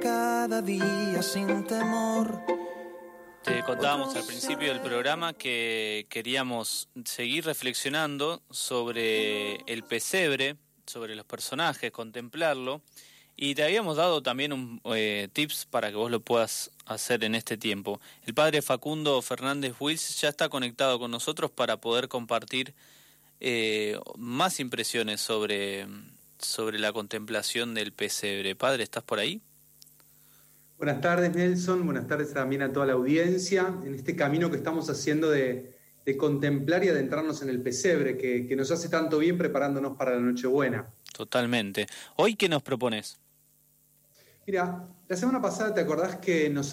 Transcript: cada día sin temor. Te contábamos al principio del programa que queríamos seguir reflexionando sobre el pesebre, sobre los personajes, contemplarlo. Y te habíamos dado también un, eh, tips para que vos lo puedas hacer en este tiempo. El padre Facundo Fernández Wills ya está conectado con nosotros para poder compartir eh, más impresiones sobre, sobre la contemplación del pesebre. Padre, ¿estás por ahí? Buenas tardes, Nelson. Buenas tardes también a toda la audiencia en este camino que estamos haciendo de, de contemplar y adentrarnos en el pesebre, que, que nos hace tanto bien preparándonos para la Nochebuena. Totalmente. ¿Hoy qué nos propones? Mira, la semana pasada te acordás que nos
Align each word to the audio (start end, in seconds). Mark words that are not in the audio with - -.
cada 0.00 0.62
día 0.62 1.20
sin 1.20 1.66
temor. 1.66 2.40
Te 3.42 3.60
contábamos 3.64 4.14
al 4.14 4.24
principio 4.24 4.68
del 4.68 4.80
programa 4.80 5.32
que 5.32 6.06
queríamos 6.08 6.88
seguir 7.04 7.44
reflexionando 7.44 8.40
sobre 8.50 9.56
el 9.66 9.82
pesebre, 9.82 10.56
sobre 10.86 11.16
los 11.16 11.26
personajes, 11.26 11.90
contemplarlo. 11.90 12.82
Y 13.34 13.56
te 13.56 13.64
habíamos 13.64 13.96
dado 13.96 14.22
también 14.22 14.52
un, 14.52 14.80
eh, 14.84 15.28
tips 15.32 15.66
para 15.66 15.90
que 15.90 15.96
vos 15.96 16.12
lo 16.12 16.20
puedas 16.20 16.70
hacer 16.86 17.24
en 17.24 17.34
este 17.34 17.56
tiempo. 17.56 18.00
El 18.26 18.34
padre 18.34 18.62
Facundo 18.62 19.20
Fernández 19.22 19.74
Wills 19.80 20.20
ya 20.20 20.28
está 20.28 20.48
conectado 20.48 21.00
con 21.00 21.10
nosotros 21.10 21.50
para 21.50 21.78
poder 21.78 22.06
compartir 22.06 22.74
eh, 23.40 23.98
más 24.16 24.60
impresiones 24.60 25.20
sobre, 25.20 25.88
sobre 26.44 26.78
la 26.78 26.92
contemplación 26.92 27.74
del 27.74 27.92
pesebre. 27.92 28.54
Padre, 28.54 28.82
¿estás 28.82 29.02
por 29.02 29.18
ahí? 29.18 29.40
Buenas 30.78 31.00
tardes, 31.00 31.34
Nelson. 31.34 31.84
Buenas 31.84 32.06
tardes 32.06 32.32
también 32.32 32.62
a 32.62 32.72
toda 32.72 32.86
la 32.86 32.92
audiencia 32.94 33.74
en 33.84 33.94
este 33.94 34.16
camino 34.16 34.50
que 34.50 34.56
estamos 34.56 34.90
haciendo 34.90 35.30
de, 35.30 35.74
de 36.04 36.16
contemplar 36.16 36.84
y 36.84 36.88
adentrarnos 36.88 37.42
en 37.42 37.48
el 37.48 37.62
pesebre, 37.62 38.16
que, 38.16 38.46
que 38.46 38.56
nos 38.56 38.70
hace 38.70 38.88
tanto 38.88 39.18
bien 39.18 39.38
preparándonos 39.38 39.96
para 39.96 40.12
la 40.12 40.20
Nochebuena. 40.20 40.86
Totalmente. 41.12 41.86
¿Hoy 42.16 42.34
qué 42.34 42.48
nos 42.48 42.62
propones? 42.62 43.18
Mira, 44.46 44.86
la 45.08 45.16
semana 45.16 45.40
pasada 45.40 45.72
te 45.72 45.80
acordás 45.80 46.16
que 46.16 46.50
nos 46.50 46.72